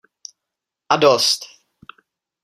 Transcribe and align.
A 0.89 0.95
dost! 0.97 1.45